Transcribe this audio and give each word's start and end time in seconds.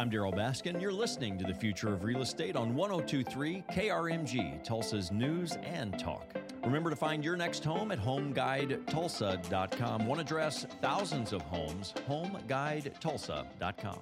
I'm 0.00 0.10
Darryl 0.10 0.34
Baskin. 0.34 0.80
You're 0.80 0.94
listening 0.94 1.36
to 1.36 1.44
the 1.44 1.52
Future 1.52 1.92
of 1.92 2.04
Real 2.04 2.22
Estate 2.22 2.56
on 2.56 2.74
1023 2.74 3.64
KRMG, 3.70 4.64
Tulsa's 4.64 5.12
news 5.12 5.58
and 5.62 5.98
talk. 5.98 6.34
Remember 6.64 6.88
to 6.88 6.96
find 6.96 7.22
your 7.22 7.36
next 7.36 7.62
home 7.62 7.92
at 7.92 8.00
homeguidetulsa.com. 8.00 10.06
One 10.06 10.18
address, 10.18 10.64
thousands 10.80 11.34
of 11.34 11.42
homes, 11.42 11.92
homeguidetulsa.com. 12.08 13.98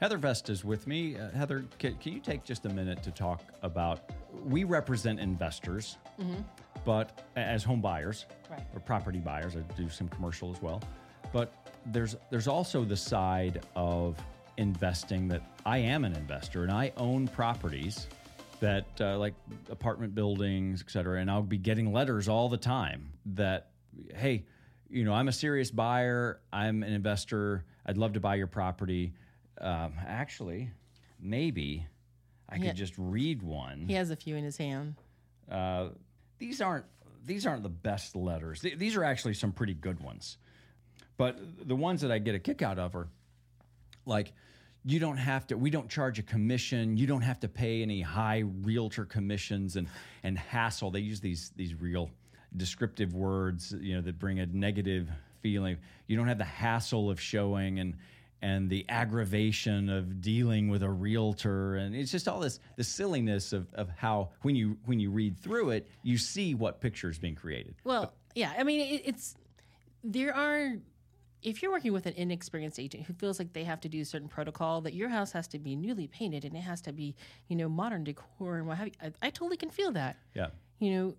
Heather 0.00 0.16
Vesta 0.16 0.52
is 0.52 0.64
with 0.64 0.86
me. 0.86 1.18
Uh, 1.18 1.30
Heather, 1.32 1.66
can, 1.78 1.94
can, 1.96 2.14
you 2.14 2.20
take 2.20 2.42
just 2.42 2.64
a 2.64 2.70
minute 2.70 3.02
to 3.02 3.10
talk 3.10 3.42
about? 3.60 4.08
We 4.46 4.64
represent 4.64 5.20
investors, 5.20 5.98
mm-hmm. 6.18 6.40
but 6.86 7.28
as 7.36 7.62
home 7.62 7.82
buyers 7.82 8.24
right. 8.50 8.62
or 8.72 8.80
property 8.80 9.18
buyers, 9.18 9.56
I 9.56 9.60
do 9.76 9.90
some 9.90 10.08
commercial 10.08 10.50
as 10.50 10.62
well. 10.62 10.80
But 11.34 11.52
there's 11.86 12.16
there's 12.30 12.48
also 12.48 12.84
the 12.84 12.96
side 12.96 13.62
of 13.74 14.16
investing 14.56 15.28
that 15.28 15.42
I 15.64 15.78
am 15.78 16.04
an 16.04 16.14
investor 16.14 16.62
and 16.62 16.72
I 16.72 16.92
own 16.96 17.28
properties 17.28 18.06
that 18.60 18.86
uh, 19.00 19.16
like 19.18 19.34
apartment 19.70 20.14
buildings, 20.14 20.82
et 20.86 20.90
cetera, 20.90 21.20
and 21.20 21.30
I'll 21.30 21.42
be 21.42 21.58
getting 21.58 21.92
letters 21.92 22.28
all 22.28 22.48
the 22.48 22.58
time 22.58 23.12
that 23.26 23.70
hey, 24.14 24.44
you 24.88 25.04
know, 25.04 25.12
I'm 25.14 25.28
a 25.28 25.32
serious 25.32 25.70
buyer. 25.70 26.40
I'm 26.52 26.82
an 26.82 26.92
investor. 26.92 27.64
I'd 27.86 27.96
love 27.96 28.12
to 28.14 28.20
buy 28.20 28.34
your 28.34 28.46
property 28.46 29.14
um, 29.60 29.92
actually, 30.06 30.70
maybe 31.20 31.86
I 32.48 32.56
he 32.56 32.62
could 32.62 32.68
ha- 32.70 32.74
just 32.74 32.94
read 32.96 33.42
one. 33.42 33.84
He 33.86 33.94
has 33.94 34.10
a 34.10 34.16
few 34.16 34.36
in 34.36 34.44
his 34.44 34.56
hand. 34.56 34.94
Uh, 35.50 35.90
these 36.38 36.60
aren't 36.60 36.86
these 37.26 37.46
aren't 37.46 37.62
the 37.62 37.68
best 37.68 38.16
letters. 38.16 38.60
Th- 38.60 38.78
these 38.78 38.96
are 38.96 39.04
actually 39.04 39.34
some 39.34 39.52
pretty 39.52 39.74
good 39.74 40.00
ones. 40.00 40.38
But 41.20 41.68
the 41.68 41.76
ones 41.76 42.00
that 42.00 42.10
I 42.10 42.18
get 42.18 42.34
a 42.34 42.38
kick 42.38 42.62
out 42.62 42.78
of 42.78 42.96
are 42.96 43.06
like 44.06 44.32
you 44.86 44.98
don't 44.98 45.18
have 45.18 45.46
to 45.48 45.54
we 45.58 45.68
don't 45.68 45.90
charge 45.90 46.18
a 46.18 46.22
commission. 46.22 46.96
You 46.96 47.06
don't 47.06 47.20
have 47.20 47.38
to 47.40 47.48
pay 47.48 47.82
any 47.82 48.00
high 48.00 48.44
realtor 48.62 49.04
commissions 49.04 49.76
and 49.76 49.86
and 50.22 50.38
hassle. 50.38 50.90
They 50.90 51.00
use 51.00 51.20
these 51.20 51.52
these 51.56 51.78
real 51.78 52.08
descriptive 52.56 53.12
words 53.12 53.74
you 53.78 53.96
know 53.96 54.00
that 54.00 54.18
bring 54.18 54.40
a 54.40 54.46
negative 54.46 55.10
feeling. 55.42 55.76
You 56.06 56.16
don't 56.16 56.26
have 56.26 56.38
the 56.38 56.44
hassle 56.44 57.10
of 57.10 57.20
showing 57.20 57.80
and 57.80 57.98
and 58.40 58.70
the 58.70 58.86
aggravation 58.88 59.90
of 59.90 60.22
dealing 60.22 60.70
with 60.70 60.82
a 60.82 60.90
realtor. 60.90 61.76
And 61.76 61.94
it's 61.94 62.10
just 62.10 62.28
all 62.28 62.40
this 62.40 62.60
the 62.76 62.84
silliness 62.84 63.52
of, 63.52 63.66
of 63.74 63.90
how 63.90 64.30
when 64.40 64.56
you 64.56 64.78
when 64.86 64.98
you 64.98 65.10
read 65.10 65.36
through 65.36 65.68
it 65.72 65.86
you 66.02 66.16
see 66.16 66.54
what 66.54 66.80
picture 66.80 67.10
is 67.10 67.18
being 67.18 67.34
created. 67.34 67.74
Well 67.84 68.14
yeah 68.34 68.54
i 68.56 68.62
mean 68.62 68.80
it, 68.80 69.02
it's 69.04 69.34
there 70.02 70.34
are 70.34 70.76
if 71.42 71.62
you're 71.62 71.70
working 71.70 71.92
with 71.92 72.06
an 72.06 72.14
inexperienced 72.16 72.78
agent 72.78 73.04
who 73.04 73.12
feels 73.14 73.38
like 73.38 73.52
they 73.52 73.64
have 73.64 73.80
to 73.80 73.88
do 73.88 74.00
a 74.00 74.04
certain 74.04 74.28
protocol 74.28 74.80
that 74.82 74.94
your 74.94 75.08
house 75.08 75.32
has 75.32 75.48
to 75.48 75.58
be 75.58 75.74
newly 75.74 76.06
painted 76.06 76.44
and 76.44 76.54
it 76.56 76.60
has 76.60 76.80
to 76.82 76.92
be 76.92 77.14
you 77.48 77.56
know 77.56 77.68
modern 77.68 78.04
decor 78.04 78.56
and 78.56 78.66
what 78.66 78.76
have 78.76 78.88
you 78.88 78.92
i, 79.02 79.10
I 79.22 79.30
totally 79.30 79.56
can 79.56 79.70
feel 79.70 79.92
that 79.92 80.16
yeah 80.34 80.48
you 80.78 80.92
know 80.92 81.14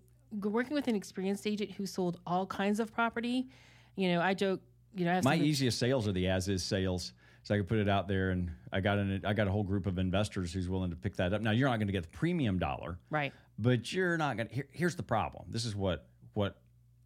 working 0.49 0.75
with 0.75 0.87
an 0.87 0.95
experienced 0.95 1.47
agent 1.47 1.71
who 1.71 1.85
sold 1.85 2.19
all 2.25 2.45
kinds 2.45 2.79
of 2.79 2.93
property 2.93 3.47
you 3.95 4.09
know 4.09 4.21
i 4.21 4.33
joke 4.33 4.61
you 4.95 5.05
know, 5.05 5.19
my 5.23 5.35
easiest 5.35 5.79
sales 5.79 6.07
are 6.07 6.11
the 6.11 6.27
as 6.27 6.47
is 6.47 6.63
sales. 6.63 7.13
So 7.43 7.55
I 7.55 7.57
can 7.57 7.65
put 7.65 7.79
it 7.79 7.89
out 7.89 8.07
there, 8.07 8.29
and 8.29 8.51
I 8.71 8.81
got 8.81 8.99
an 8.99 9.21
I 9.25 9.33
got 9.33 9.47
a 9.47 9.51
whole 9.51 9.63
group 9.63 9.87
of 9.87 9.97
investors 9.97 10.53
who's 10.53 10.69
willing 10.69 10.91
to 10.91 10.95
pick 10.95 11.15
that 11.15 11.33
up. 11.33 11.41
Now 11.41 11.51
you're 11.51 11.69
not 11.69 11.77
going 11.77 11.87
to 11.87 11.93
get 11.93 12.03
the 12.03 12.09
premium 12.09 12.59
dollar, 12.59 12.99
right? 13.09 13.33
But 13.57 13.91
you're 13.91 14.17
not 14.17 14.37
going 14.37 14.47
to. 14.47 14.53
Here, 14.53 14.67
here's 14.71 14.95
the 14.95 15.03
problem. 15.03 15.45
This 15.49 15.65
is 15.65 15.75
what 15.75 16.05
what 16.33 16.57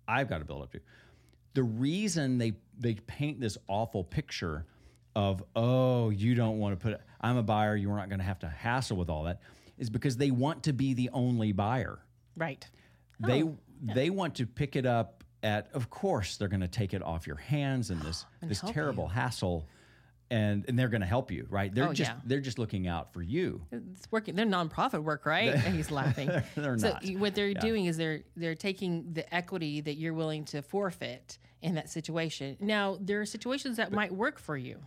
I've 0.08 0.28
got 0.28 0.40
to 0.40 0.46
build 0.46 0.64
up 0.64 0.72
to. 0.74 0.80
The 1.56 1.64
reason 1.64 2.38
they 2.38 2.54
they 2.78 2.94
paint 2.94 3.40
this 3.40 3.58
awful 3.68 4.04
picture 4.04 4.66
of 5.16 5.44
oh 5.56 6.10
you 6.12 6.36
don't 6.36 6.60
want 6.60 6.78
to 6.78 6.84
put 6.84 6.94
it, 6.94 7.02
I'm 7.22 7.38
a 7.38 7.44
buyer, 7.44 7.76
you're 7.76 7.96
not 7.96 8.10
going 8.10 8.20
to 8.20 8.26
have 8.26 8.40
to 8.40 8.48
hassle 8.50 8.98
with 8.98 9.10
all 9.10 9.24
that, 9.24 9.40
is 9.78 9.90
because 9.90 10.18
they 10.18 10.32
want 10.32 10.64
to 10.64 10.74
be 10.74 10.94
the 10.94 11.10
only 11.12 11.52
buyer, 11.52 12.00
right? 12.38 12.66
They 13.20 13.44
oh, 13.44 13.58
yeah. 13.84 13.94
they 13.94 14.10
want 14.10 14.36
to 14.36 14.46
pick 14.46 14.76
it 14.76 14.86
up 14.86 15.24
at 15.44 15.70
of 15.74 15.90
course 15.90 16.38
they're 16.38 16.48
going 16.48 16.62
to 16.62 16.68
take 16.68 16.94
it 16.94 17.02
off 17.02 17.28
your 17.28 17.38
hands 17.38 17.90
and 17.90 18.02
this 18.04 18.26
and 18.42 18.52
this 18.52 18.62
terrible 18.62 19.06
you. 19.06 19.10
hassle 19.10 19.66
and 20.32 20.66
and 20.68 20.78
they're 20.78 20.90
going 20.90 21.02
to 21.02 21.08
help 21.08 21.32
you 21.32 21.46
right 21.50 21.74
they're 21.76 21.90
oh, 21.90 21.94
just 21.94 22.12
yeah. 22.12 22.18
they're 22.26 22.40
just 22.40 22.58
looking 22.58 22.88
out 22.88 23.14
for 23.14 23.22
you 23.22 23.62
it's 23.72 24.08
working 24.12 24.36
they're 24.36 24.46
nonprofit 24.46 25.04
work 25.04 25.26
right 25.26 25.54
and 25.54 25.76
he's 25.76 25.92
laughing 25.92 26.30
they're 26.56 26.78
so 26.78 26.90
not. 26.90 27.08
what 27.18 27.36
they're 27.36 27.50
yeah. 27.50 27.60
doing 27.60 27.86
is 27.86 27.98
they're 27.98 28.22
they're 28.36 28.56
taking 28.56 29.14
the 29.14 29.34
equity 29.34 29.82
that 29.82 29.96
you're 29.96 30.14
willing 30.14 30.44
to 30.46 30.62
forfeit 30.62 31.38
in 31.62 31.76
that 31.76 31.90
situation 31.90 32.58
now 32.60 32.98
there 33.00 33.22
are 33.22 33.26
situations 33.26 33.78
that 33.78 33.92
but, 33.92 33.96
might 33.96 34.14
work 34.14 34.40
for 34.40 34.58
you 34.58 34.80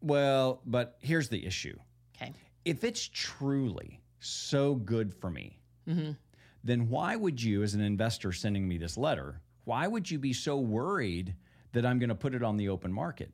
well 0.00 0.60
but 0.66 0.96
here's 1.00 1.28
the 1.28 1.46
issue 1.46 1.76
okay 2.16 2.32
if 2.64 2.84
it's 2.84 3.08
truly 3.12 4.00
so 4.20 4.74
good 4.74 5.14
for 5.14 5.30
me 5.30 5.60
mm-hmm. 5.88 6.10
then 6.64 6.88
why 6.88 7.14
would 7.14 7.40
you 7.40 7.62
as 7.62 7.74
an 7.74 7.80
investor 7.80 8.32
sending 8.32 8.66
me 8.66 8.76
this 8.76 8.96
letter 8.96 9.40
why 9.68 9.86
would 9.86 10.10
you 10.10 10.18
be 10.18 10.32
so 10.32 10.56
worried 10.56 11.34
that 11.72 11.84
I'm 11.84 11.98
going 11.98 12.08
to 12.08 12.14
put 12.14 12.34
it 12.34 12.42
on 12.42 12.56
the 12.56 12.70
open 12.70 12.90
market? 12.90 13.30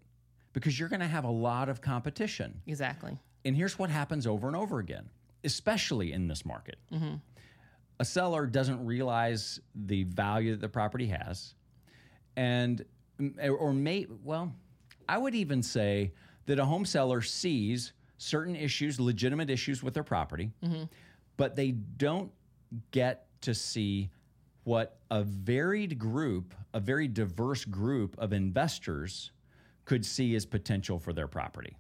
Because 0.55 0.81
you're 0.81 0.89
going 0.89 1.01
to 1.01 1.07
have 1.07 1.25
a 1.25 1.31
lot 1.31 1.69
of 1.69 1.83
competition. 1.83 2.63
Exactly. 2.67 3.19
And 3.45 3.55
here's 3.55 3.79
what 3.79 3.91
happens 3.91 4.27
over 4.27 4.47
and 4.47 4.57
over 4.57 4.79
again, 4.79 5.11
especially 5.45 6.13
in 6.13 6.29
this 6.29 6.47
market. 6.47 6.77
Mm-hmm. 6.91 7.17
A 8.01 8.05
seller 8.05 8.47
doesn't 8.47 8.85
realize 8.85 9.61
the 9.75 10.05
value 10.05 10.53
that 10.53 10.61
the 10.63 10.69
property 10.69 11.07
has, 11.09 11.55
and 12.37 12.85
or 13.43 13.73
may 13.73 14.07
well, 14.25 14.53
I 15.09 15.19
would 15.19 15.35
even 15.35 15.63
say 15.63 16.13
that 16.47 16.59
a 16.59 16.65
home 16.65 16.85
seller 16.85 17.21
sees 17.21 17.93
certain 18.19 18.57
issues, 18.57 18.99
legitimate 18.99 19.51
issues 19.51 19.83
with 19.83 19.95
their 19.95 20.03
property, 20.03 20.51
mm-hmm. 20.65 20.85
but 21.37 21.55
they 21.55 21.73
don't 21.73 22.33
get 22.91 23.27
to 23.43 23.55
see 23.55 24.11
what 24.65 24.99
a 25.11 25.23
varied 25.23 25.99
group, 25.99 26.55
a 26.73 26.81
very 26.81 27.07
diverse 27.07 27.65
group 27.65 28.17
of 28.19 28.33
investors 28.33 29.31
could 29.85 30.05
see 30.05 30.35
as 30.35 30.47
potential 30.47 30.99
for 30.99 31.13
their 31.13 31.29
property. 31.29 31.77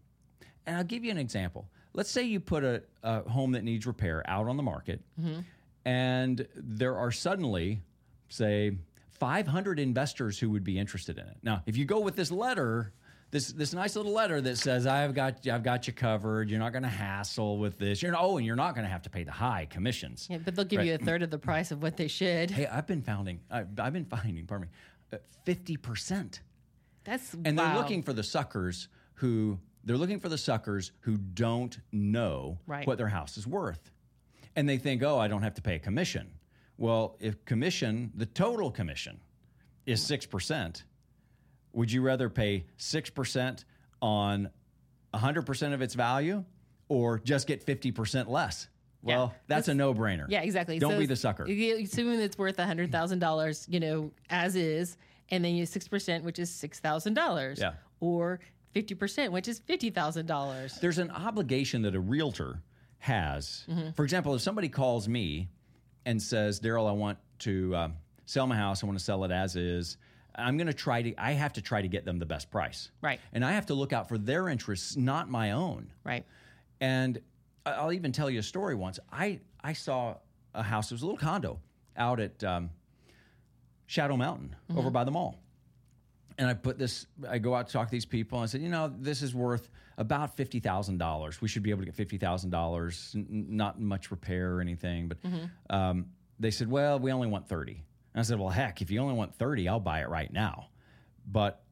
And 0.67 0.77
I'll 0.77 0.85
give 0.85 1.05
you 1.05 1.11
an 1.11 1.19
example. 1.19 1.69
Let's 1.93 2.11
say 2.11 2.23
you 2.23 2.41
put 2.41 2.65
a, 2.65 2.83
a 3.03 3.29
home 3.29 3.53
that 3.53 3.65
needs 3.65 3.87
repair 3.87 4.23
out 4.27 4.49
on 4.49 4.57
the 4.57 4.63
market, 4.63 5.01
mm-hmm. 5.21 5.41
and 5.85 6.47
there 6.57 6.97
are 6.97 7.13
suddenly, 7.13 7.81
say, 8.29 8.73
500 9.11 9.79
investors 9.79 10.39
who 10.39 10.51
would 10.51 10.65
be 10.65 10.79
interested 10.79 11.19
in 11.19 11.27
it. 11.27 11.37
Now, 11.43 11.63
if 11.67 11.77
you 11.77 11.85
go 11.85 12.01
with 12.01 12.17
this 12.17 12.33
letter, 12.33 12.93
this 13.31 13.49
this 13.49 13.75
nice 13.75 13.97
little 13.97 14.13
letter 14.13 14.41
that 14.41 14.59
says 14.59 14.87
I've 14.87 15.15
got 15.15 15.47
I've 15.47 15.63
got 15.63 15.87
you 15.87 15.93
covered. 15.93 16.49
You're 16.49 16.61
not 16.61 16.73
going 16.73 16.85
to 16.85 16.89
hassle 16.89 17.59
with 17.59 17.79
this. 17.79 18.01
You're 18.01 18.15
oh, 18.17 18.37
and 18.37 18.47
you're 18.47 18.55
not 18.55 18.75
going 18.75 18.85
to 18.85 18.91
have 18.91 19.03
to 19.03 19.11
pay 19.11 19.25
the 19.25 19.33
high 19.33 19.67
commissions. 19.69 20.29
Yeah, 20.31 20.39
but 20.39 20.55
they'll 20.55 20.65
give 20.65 20.79
right? 20.79 20.87
you 20.87 20.95
a 20.95 20.99
third 20.99 21.23
of 21.23 21.31
the 21.31 21.39
price 21.39 21.71
of 21.71 21.83
what 21.83 21.97
they 21.97 22.07
should. 22.09 22.51
Hey, 22.51 22.67
I've 22.67 22.87
been 22.87 23.03
finding 23.03 23.41
I've, 23.51 23.69
I've 23.79 23.93
been 23.93 24.05
finding, 24.05 24.47
pardon 24.47 24.69
me, 24.69 25.19
uh, 25.19 25.21
fifty 25.45 25.77
percent. 25.77 26.41
That's 27.05 27.35
and 27.45 27.57
wow. 27.57 27.65
they're 27.65 27.77
looking 27.77 28.03
for 28.03 28.13
the 28.13 28.23
suckers 28.23 28.89
who 29.15 29.59
they're 29.85 29.97
looking 29.97 30.19
for 30.19 30.29
the 30.29 30.39
suckers 30.39 30.93
who 31.01 31.17
don't 31.17 31.79
know 31.93 32.59
right. 32.67 32.87
what 32.87 32.99
their 32.99 33.09
house 33.09 33.37
is 33.37 33.47
worth, 33.47 33.91
and 34.57 34.69
they 34.69 34.79
think, 34.79 35.03
oh, 35.03 35.19
I 35.19 35.29
don't 35.29 35.43
have 35.43 35.55
to 35.55 35.63
pay 35.63 35.77
a 35.77 35.79
commission. 35.79 36.31
Well, 36.79 37.17
if 37.21 37.45
commission, 37.45 38.11
the 38.15 38.27
total 38.27 38.71
commission 38.71 39.21
is 39.87 40.03
six 40.03 40.27
percent 40.27 40.85
would 41.75 41.91
you 41.91 42.01
rather 42.01 42.31
pay 42.31 42.65
6% 42.79 43.65
on 44.01 44.49
100% 45.13 45.75
of 45.75 45.83
its 45.83 45.95
value 45.95 46.45
or 46.89 47.19
just 47.19 47.47
get 47.47 47.65
50% 47.65 48.29
less? 48.29 48.69
Well, 49.03 49.33
yeah. 49.35 49.39
that's, 49.49 49.69
a 49.69 49.75
no-brainer. 49.75 50.27
Yeah, 50.29 50.43
exactly. 50.43 50.79
Don't 50.79 50.93
so 50.93 50.99
be 50.99 51.07
the 51.07 51.17
sucker. 51.17 51.45
Assuming 51.45 52.21
it's 52.21 52.39
worth 52.39 52.59
hundred 52.59 52.91
thousand 52.91 53.19
dollars, 53.19 53.67
you 53.69 53.79
know, 53.79 54.11
as 54.31 54.57
is, 54.57 54.97
and 55.31 55.45
then 55.45 55.55
you 55.55 55.67
six 55.67 55.89
percent, 55.89 56.25
which 56.25 56.39
is 56.39 56.51
six 56.51 56.81
thousand 56.81 57.15
dollars. 57.15 57.59
Yeah. 57.61 57.73
Or 58.01 58.41
fifty 58.73 58.95
percent, 58.95 59.33
which 59.33 59.49
is 59.49 59.59
fifty 59.61 59.91
thousand 59.91 60.27
dollars. 60.27 60.79
There's 60.81 60.99
an 60.99 61.11
obligation 61.11 61.83
that 61.83 61.95
a 61.95 62.01
realtor 62.01 62.63
has. 62.99 63.65
Mm-hmm. 63.69 63.91
For 63.93 64.05
example, 64.05 64.35
if 64.35 64.41
somebody 64.41 64.69
calls 64.69 65.09
me 65.09 65.49
and 66.05 66.23
says, 66.23 66.61
"Darryl, 66.61 66.89
I 66.89 66.93
want 66.93 67.19
to 67.41 67.77
um, 67.77 67.95
sell 68.27 68.47
my 68.47 68.57
house. 68.57 68.83
I 68.83 68.87
want 68.87 68.99
to 68.99 69.05
sell 69.05 69.25
it 69.25 69.31
as 69.31 69.57
is." 69.57 69.97
I'm 70.37 70.57
going 70.57 70.67
to 70.67 70.75
try 70.75 71.03
to, 71.03 71.15
I 71.17 71.33
have 71.33 71.53
to 71.53 71.63
try 71.63 71.81
to 71.81 71.87
get 71.87 72.05
them 72.05 72.19
the 72.19 72.27
best 72.27 72.51
price. 72.51 72.91
Right. 73.01 73.21
And 73.33 73.45
I 73.45 73.53
have 73.53 73.67
to 73.67 73.75
look 73.75 73.93
out 73.93 74.09
for 74.09 74.19
their 74.19 74.49
interests, 74.49 74.97
not 74.97 75.31
my 75.31 75.53
own. 75.53 75.93
Right. 76.03 76.25
And 76.81 77.21
I'll 77.65 77.93
even 77.93 78.11
tell 78.11 78.29
you 78.29 78.41
a 78.41 78.43
story 78.43 78.75
once. 78.75 78.99
I, 79.13 79.39
I 79.63 79.75
saw 79.75 80.17
a 80.53 80.63
house, 80.63 80.91
it 80.91 80.95
was 80.95 81.03
a 81.03 81.07
little 81.07 81.19
condo 81.19 81.61
out 81.97 82.19
at 82.19 82.43
um, 82.43 82.71
Shadow 83.87 84.17
Mountain 84.17 84.57
mm-hmm. 84.69 84.79
over 84.79 84.91
by 84.91 85.05
the 85.05 85.11
mall. 85.11 85.41
And 86.37 86.49
I 86.49 86.55
put 86.55 86.79
this, 86.79 87.07
I 87.29 87.39
go 87.39 87.55
out 87.55 87.69
to 87.69 87.73
talk 87.73 87.87
to 87.87 87.93
these 87.93 88.05
people 88.07 88.39
and 88.39 88.45
I 88.45 88.47
said, 88.47 88.61
you 88.61 88.69
know, 88.69 88.93
this 88.99 89.23
is 89.23 89.35
worth 89.35 89.71
about 89.99 90.37
$50,000. 90.37 91.41
We 91.41 91.47
should 91.49 91.63
be 91.63 91.71
able 91.71 91.85
to 91.85 91.91
get 91.91 91.97
$50,000, 91.97 93.15
n- 93.15 93.47
not 93.51 93.81
much 93.81 94.11
repair 94.11 94.57
or 94.57 94.61
anything. 94.61 95.07
But 95.07 95.23
mm-hmm. 95.23 95.45
um, 95.71 96.07
they 96.41 96.51
said, 96.51 96.69
well, 96.69 96.99
we 96.99 97.13
only 97.13 97.29
want 97.29 97.49
30. 97.49 97.73
And 97.73 98.21
I 98.21 98.23
said, 98.23 98.41
well, 98.41 98.49
heck, 98.49 98.83
if 98.83 98.91
you 98.91 98.99
only 99.01 99.15
want 99.15 99.35
30, 99.37 99.69
I'll 99.69 99.79
buy 99.79 100.01
it 100.01 100.09
right 100.09 100.33
now. 100.33 100.71
But 101.27 101.63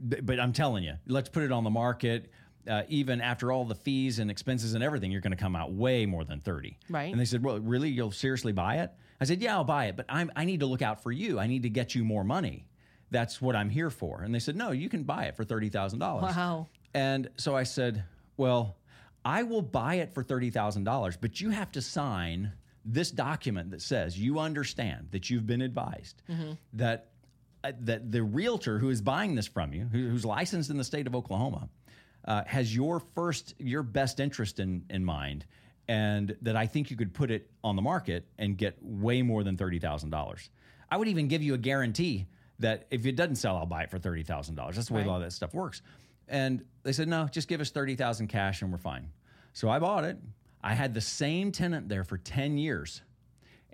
but 0.00 0.40
I'm 0.40 0.52
telling 0.52 0.82
you, 0.82 0.94
let's 1.06 1.28
put 1.28 1.44
it 1.44 1.52
on 1.52 1.62
the 1.62 1.70
market. 1.70 2.32
uh, 2.68 2.82
even 2.88 3.20
after 3.20 3.52
all 3.52 3.64
the 3.64 3.74
fees 3.74 4.18
and 4.18 4.30
expenses 4.30 4.74
and 4.74 4.82
everything, 4.82 5.10
you're 5.12 5.20
going 5.20 5.32
to 5.32 5.36
come 5.36 5.56
out 5.56 5.72
way 5.72 6.06
more 6.06 6.24
than 6.24 6.40
30. 6.40 6.78
Right. 6.88 7.10
And 7.10 7.20
they 7.20 7.24
said, 7.24 7.44
well, 7.44 7.58
really, 7.58 7.90
you'll 7.90 8.10
seriously 8.10 8.52
buy 8.52 8.76
it? 8.78 8.92
I 9.24 9.26
said, 9.26 9.40
yeah, 9.40 9.54
I'll 9.54 9.64
buy 9.64 9.86
it, 9.86 9.96
but 9.96 10.06
I'm, 10.08 10.30
I 10.36 10.44
need 10.44 10.60
to 10.60 10.66
look 10.66 10.82
out 10.82 11.02
for 11.02 11.10
you. 11.10 11.38
I 11.38 11.46
need 11.46 11.62
to 11.62 11.70
get 11.70 11.94
you 11.94 12.04
more 12.04 12.24
money. 12.24 12.66
That's 13.10 13.40
what 13.40 13.56
I'm 13.56 13.70
here 13.70 13.90
for. 13.90 14.22
And 14.22 14.34
they 14.34 14.38
said, 14.38 14.54
no, 14.54 14.70
you 14.70 14.88
can 14.90 15.04
buy 15.04 15.24
it 15.24 15.36
for 15.36 15.44
$30,000. 15.44 15.98
Wow. 16.00 16.66
And 16.92 17.30
so 17.36 17.56
I 17.56 17.62
said, 17.62 18.04
well, 18.36 18.76
I 19.24 19.42
will 19.44 19.62
buy 19.62 19.94
it 19.96 20.12
for 20.12 20.22
$30,000, 20.22 21.16
but 21.20 21.40
you 21.40 21.50
have 21.50 21.72
to 21.72 21.80
sign 21.80 22.52
this 22.84 23.10
document 23.10 23.70
that 23.70 23.80
says 23.80 24.18
you 24.18 24.38
understand 24.38 25.08
that 25.12 25.30
you've 25.30 25.46
been 25.46 25.62
advised 25.62 26.22
that 26.74 27.08
uh, 27.64 27.72
that 27.80 28.12
the 28.12 28.22
realtor 28.22 28.78
who 28.78 28.90
is 28.90 29.00
buying 29.00 29.34
this 29.34 29.46
from 29.46 29.72
you, 29.72 29.88
who, 29.90 30.10
who's 30.10 30.26
licensed 30.26 30.68
in 30.68 30.76
the 30.76 30.84
state 30.84 31.06
of 31.06 31.14
Oklahoma, 31.14 31.70
uh, 32.26 32.42
has 32.44 32.76
your 32.76 33.00
first, 33.14 33.54
your 33.58 33.82
best 33.82 34.20
interest 34.20 34.60
in 34.60 34.84
in 34.90 35.02
mind, 35.02 35.46
and 35.88 36.36
that 36.42 36.56
I 36.56 36.66
think 36.66 36.90
you 36.90 36.96
could 36.96 37.12
put 37.12 37.30
it 37.30 37.50
on 37.62 37.76
the 37.76 37.82
market 37.82 38.26
and 38.38 38.56
get 38.56 38.76
way 38.80 39.22
more 39.22 39.42
than 39.44 39.56
thirty 39.56 39.78
thousand 39.78 40.10
dollars. 40.10 40.50
I 40.90 40.96
would 40.96 41.08
even 41.08 41.28
give 41.28 41.42
you 41.42 41.54
a 41.54 41.58
guarantee 41.58 42.26
that 42.60 42.86
if 42.90 43.04
it 43.06 43.16
doesn't 43.16 43.36
sell, 43.36 43.56
I'll 43.56 43.66
buy 43.66 43.82
it 43.82 43.90
for 43.90 43.98
thirty 43.98 44.22
thousand 44.22 44.54
dollars. 44.54 44.76
That's 44.76 44.88
the 44.88 44.94
way 44.94 45.02
a 45.02 45.06
lot 45.06 45.16
of 45.16 45.22
that 45.22 45.32
stuff 45.32 45.54
works. 45.54 45.82
And 46.28 46.64
they 46.82 46.92
said, 46.92 47.08
no, 47.08 47.28
just 47.30 47.48
give 47.48 47.60
us 47.60 47.70
thirty 47.70 47.96
thousand 47.96 48.28
cash 48.28 48.62
and 48.62 48.72
we're 48.72 48.78
fine. 48.78 49.08
So 49.52 49.68
I 49.68 49.78
bought 49.78 50.04
it. 50.04 50.18
I 50.62 50.74
had 50.74 50.94
the 50.94 51.00
same 51.00 51.52
tenant 51.52 51.88
there 51.88 52.04
for 52.04 52.18
ten 52.18 52.56
years. 52.56 53.02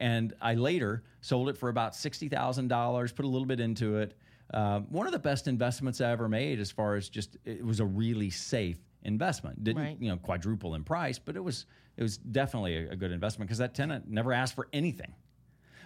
And 0.01 0.33
I 0.41 0.55
later 0.55 1.05
sold 1.21 1.51
it 1.51 1.59
for 1.59 1.69
about 1.69 1.93
$60,000, 1.93 3.15
put 3.15 3.25
a 3.25 3.29
little 3.29 3.47
bit 3.47 3.61
into 3.61 3.99
it. 3.99 4.17
Um, 4.53 4.87
one 4.89 5.07
of 5.07 5.13
the 5.13 5.19
best 5.19 5.47
investments 5.47 6.01
I 6.01 6.11
ever 6.11 6.27
made 6.27 6.59
as 6.59 6.71
far 6.71 6.97
as 6.97 7.09
just, 7.11 7.37
it 7.45 7.65
was 7.65 7.81
a 7.81 7.85
really 7.85 8.31
safe 8.31 8.79
investment. 9.03 9.63
Didn't, 9.65 9.83
Right. 9.83 9.97
you 10.01 10.09
know, 10.09 10.17
quadruple 10.17 10.75
in 10.75 10.85
price, 10.85 11.19
but 11.19 11.37
it 11.37 11.41
was, 11.45 11.67
it 11.97 12.03
was 12.03 12.17
definitely 12.19 12.77
a, 12.77 12.91
a 12.93 12.97
good 12.97 13.13
investment 13.13 13.49
because 13.49 13.59
that 13.59 13.75
tenant 13.75 14.09
never 14.09 14.33
asked 14.33 14.55
for 14.55 14.69
anything. 14.73 15.15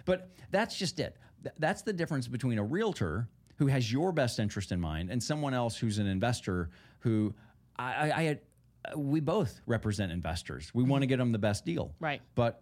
But 0.05 0.29
that's 0.51 0.77
just 0.77 0.99
it. 0.99 1.15
Th- 1.43 1.55
That's 1.59 1.81
the 1.81 1.93
difference 1.93 2.27
between 2.27 2.57
a 2.57 2.63
realtor 2.63 3.27
who 3.57 3.67
has 3.67 3.91
your 3.91 4.11
best 4.11 4.39
interest 4.39 4.71
in 4.71 4.79
mind 4.81 5.09
and 5.09 5.21
someone 5.23 5.53
else 5.53 5.77
who's 5.77 5.97
an 5.97 6.07
investor 6.07 6.69
who 6.99 7.33
I, 7.77 7.93
I, 8.11 8.17
I 8.19 8.23
had, 8.23 8.41
we 8.95 9.19
both 9.19 9.61
represent 9.65 10.11
investors. 10.11 10.71
We 10.73 10.83
want 10.83 11.01
to 11.03 11.07
get 11.07 11.17
them 11.17 11.31
the 11.31 11.39
best 11.39 11.65
deal. 11.65 11.93
Right. 11.99 12.21
But 12.35 12.61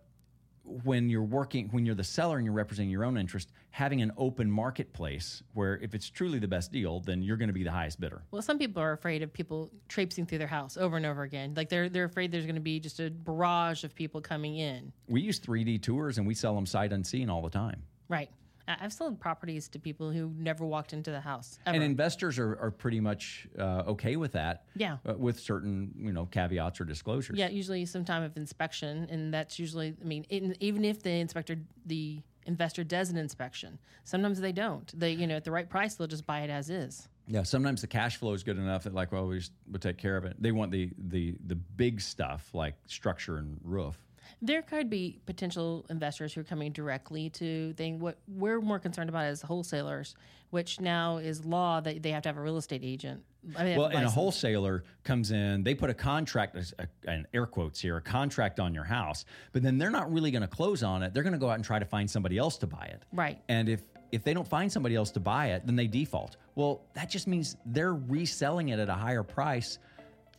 when 0.63 1.10
you're 1.10 1.24
working, 1.24 1.68
when 1.69 1.86
you're 1.86 1.95
the 1.95 2.04
seller 2.04 2.38
and 2.38 2.45
you're 2.45 2.54
representing 2.54 2.89
your 2.89 3.04
own 3.04 3.18
interest, 3.18 3.51
having 3.71 4.01
an 4.01 4.12
open 4.18 4.50
marketplace 4.50 5.44
where 5.54 5.77
if 5.77 5.94
it's 5.94 6.10
truly 6.10 6.39
the 6.39 6.48
best 6.48 6.71
deal, 6.71 7.01
then 7.01 7.21
you're 7.21 7.38
going 7.38 7.50
to 7.50 7.54
be 7.54 7.63
the 7.63 7.71
highest 7.71 8.00
bidder. 8.00 8.24
Well, 8.31 8.42
some 8.42 8.57
people 8.57 8.81
are 8.81 8.94
afraid 8.94 9.24
of 9.24 9.33
people 9.33 9.71
traipsing 9.89 10.25
through 10.25 10.38
their 10.38 10.48
house 10.48 10.77
over 10.77 10.95
and 10.98 11.06
over 11.06 11.24
again. 11.24 11.54
Like 11.56 11.69
they're 11.69 11.89
they're 11.89 12.06
afraid 12.06 12.31
there's 12.31 12.45
going 12.45 12.56
to 12.56 12.62
be 12.62 12.80
just 12.80 13.00
a 13.00 13.10
barrage 13.10 13.83
of 13.83 13.94
people 13.94 14.21
coming 14.21 14.57
in. 14.57 14.92
We 15.07 15.21
use 15.21 15.39
3D 15.39 15.81
tours 15.81 16.18
and 16.18 16.25
we 16.25 16.33
sell 16.33 16.56
them 16.56 16.65
sight 16.65 16.94
unseen 16.94 17.30
all 17.30 17.42
the 17.42 17.50
time. 17.50 17.83
Right. 18.07 18.30
I've 18.68 18.94
sold 18.94 19.19
properties 19.19 19.68
to 19.69 19.80
people 19.80 20.12
who 20.12 20.31
never 20.38 20.65
walked 20.65 20.94
into 20.94 21.12
the 21.12 21.19
house 21.19 21.60
ever. 21.65 21.75
And 21.75 21.83
investors 21.83 22.39
are, 22.39 22.57
are 22.62 22.71
pretty 22.71 23.00
much 23.00 23.48
uh, 23.60 23.83
okay 23.88 24.15
with 24.15 24.31
that. 24.33 24.65
Yeah. 24.75 24.98
uh, 25.07 25.13
with 25.15 25.39
certain 25.39 25.94
you 25.98 26.13
know 26.13 26.25
caveats 26.25 26.80
or 26.80 26.86
disclosures. 26.86 27.38
yeah, 27.38 27.50
usually 27.50 27.86
some 27.86 28.06
time 28.06 28.24
of 28.24 28.38
inspection, 28.38 29.07
and 29.10 29.33
that's 29.33 29.60
usually. 29.60 29.95
I 30.01 30.06
mean, 30.06 30.25
in, 30.30 30.56
even 30.60 30.86
if 30.86 31.04
the 31.04 31.12
inspector, 31.12 31.57
the 31.86 32.21
investor 32.45 32.83
does 32.83 33.10
an 33.10 33.18
inspection, 33.18 33.80
sometimes 34.04 34.39
they 34.39 34.51
don't. 34.51 34.92
They, 34.98 35.12
you 35.12 35.27
know, 35.27 35.36
at 35.36 35.44
the 35.44 35.51
right 35.51 35.69
price, 35.69 35.95
they'll 35.95 36.07
just 36.07 36.25
buy 36.25 36.42
it 36.42 36.50
as 36.50 36.69
is. 36.69 37.07
Yeah, 37.27 37.44
sometimes 37.44 37.81
the 37.81 37.88
cash 37.88 38.18
flow 38.18 38.33
is 38.33 38.44
good 38.44 38.57
enough 38.57 38.83
that 38.83 38.94
like, 38.94 39.12
well, 39.12 39.27
we 39.27 39.39
just, 39.39 39.54
we'll 39.69 39.80
take 39.80 39.98
care 39.98 40.18
of 40.18 40.25
it. 40.25 40.36
They 40.39 40.51
want 40.51 40.71
the 40.71 40.89
the 40.98 41.36
the 41.48 41.56
big 41.56 42.01
stuff 42.01 42.50
like 42.54 42.75
structure 42.86 43.38
and 43.38 43.60
roof. 43.63 43.98
There 44.42 44.62
could 44.62 44.90
be 44.90 45.20
potential 45.26 45.86
investors 45.90 46.34
who 46.34 46.42
are 46.42 46.46
coming 46.46 46.72
directly 46.72 47.30
to 47.32 47.74
thing. 47.74 48.00
What 48.00 48.18
we're 48.28 48.62
more 48.62 48.80
concerned 48.80 49.10
about 49.10 49.26
is 49.28 49.42
wholesalers, 49.42 50.16
which 50.50 50.80
now 50.80 51.18
is 51.18 51.46
law 51.46 51.80
that 51.82 52.04
they 52.04 52.12
have 52.12 52.24
to 52.24 52.30
have 52.30 52.38
a 52.38 52.42
real 52.42 52.58
estate 52.58 52.82
agent. 52.84 53.24
I 53.58 53.64
mean, 53.64 53.78
Well, 53.78 53.88
and 53.88 54.06
a 54.06 54.10
wholesaler 54.10 54.84
comes 55.04 55.32
in, 55.32 55.64
they 55.64 55.76
put 55.76 55.90
a 55.90 55.94
contract, 55.94 56.56
a, 56.80 56.88
an 57.10 57.28
air 57.34 57.46
quotes 57.46 57.82
here, 57.82 57.98
a 57.98 58.02
contract 58.02 58.60
on 58.60 58.74
your 58.74 58.86
house, 58.86 59.26
but 59.52 59.64
then 59.64 59.78
they're 59.78 59.90
not 59.90 60.12
really 60.12 60.32
going 60.32 60.44
to 60.44 60.48
close 60.48 60.82
on 60.82 61.04
it. 61.04 61.14
They're 61.14 61.24
going 61.24 61.34
to 61.34 61.40
go 61.40 61.50
out 61.50 61.56
and 61.56 61.64
try 61.64 61.80
to 61.80 61.86
find 61.86 62.10
somebody 62.10 62.38
else 62.38 62.58
to 62.60 62.68
buy 62.68 62.86
it. 62.86 63.04
Right. 63.12 63.42
And 63.50 63.68
if 63.68 63.82
if 64.14 64.24
they 64.24 64.36
don't 64.36 64.48
find 64.48 64.72
somebody 64.72 64.96
else 64.96 65.10
to 65.10 65.20
buy 65.20 65.48
it, 65.48 65.66
then 65.66 65.76
they 65.76 65.88
default. 65.88 66.38
Well, 66.54 66.84
that 66.94 67.10
just 67.10 67.26
means 67.26 67.58
they're 67.66 67.96
reselling 67.96 68.70
it 68.70 68.78
at 68.78 68.88
a 68.88 68.94
higher 68.94 69.24
price. 69.24 69.80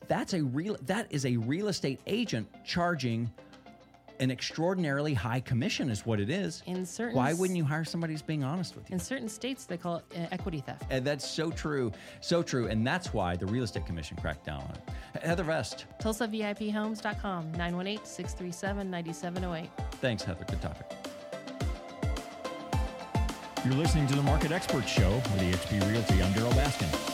That's 0.06 0.32
a 0.32 0.44
real 0.44 0.76
that 0.86 1.08
is 1.10 1.26
a 1.26 1.36
real 1.36 1.68
estate 1.68 2.00
agent 2.06 2.48
charging 2.64 3.32
an 4.20 4.30
extraordinarily 4.30 5.14
high 5.14 5.40
commission 5.40 5.90
is 5.90 6.06
what 6.06 6.20
it 6.20 6.30
is. 6.30 6.62
In 6.66 6.84
certain 6.86 7.16
Why 7.16 7.32
wouldn't 7.32 7.56
you 7.56 7.64
hire 7.64 7.84
somebody 7.84 8.12
who's 8.12 8.22
being 8.22 8.44
honest 8.44 8.74
with 8.76 8.88
you? 8.88 8.94
In 8.94 9.00
certain 9.00 9.28
states, 9.28 9.64
they 9.64 9.76
call 9.76 9.96
it 9.96 10.04
uh, 10.16 10.26
equity 10.32 10.60
theft. 10.60 10.84
And 10.90 11.04
that's 11.04 11.26
so 11.28 11.50
true. 11.50 11.92
So 12.20 12.42
true. 12.42 12.68
And 12.68 12.86
that's 12.86 13.12
why 13.12 13.36
the 13.36 13.46
Real 13.46 13.64
Estate 13.64 13.86
Commission 13.86 14.16
cracked 14.20 14.46
down 14.46 14.62
on 14.62 14.70
it. 15.16 15.22
Heather 15.22 15.44
Vest, 15.44 15.86
TulsaVIPHomes.com, 16.00 17.52
918 17.52 18.04
637 18.04 18.90
9708. 18.90 19.70
thanks, 20.00 20.22
Heather. 20.22 20.44
Good 20.48 20.62
topic. 20.62 20.90
You're 23.64 23.74
listening 23.74 24.06
to 24.08 24.14
the 24.14 24.22
Market 24.22 24.52
Experts 24.52 24.88
Show 24.90 25.10
with 25.14 25.40
eXp 25.40 25.90
Realty. 25.90 26.22
I'm 26.22 26.32
Darryl 26.34 26.52
Baskin. 26.52 27.13